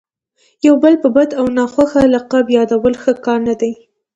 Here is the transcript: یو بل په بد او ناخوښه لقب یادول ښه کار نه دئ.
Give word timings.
یو 0.65 0.75
بل 0.83 0.93
په 1.03 1.09
بد 1.15 1.29
او 1.39 1.45
ناخوښه 1.57 2.01
لقب 2.13 2.45
یادول 2.57 2.93
ښه 3.01 3.11
کار 3.25 3.39
نه 3.47 3.55
دئ. 3.61 3.71